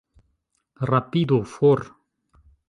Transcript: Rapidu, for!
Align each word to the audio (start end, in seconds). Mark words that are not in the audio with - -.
Rapidu, 0.91 1.39
for! 1.53 1.85